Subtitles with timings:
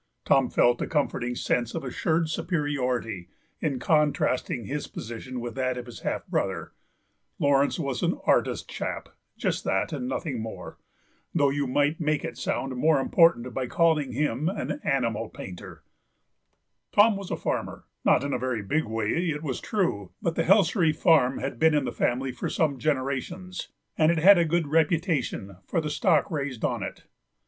[0.25, 5.85] Tom felt a comforting sense of assured superiority in contrasting his position with that of
[5.85, 6.71] his half brother;
[7.37, 10.79] Laurence was an artist chap, just that and nothing more,
[11.35, 15.83] though you might make it sound more important by calling him an animal painter;
[16.91, 20.41] Tom was a farmer, not in a very big way, it was true, but the
[20.45, 23.67] Helsery farm had been in the family for some generations,
[23.99, 27.03] and it had a good reputation for the stock raised on it.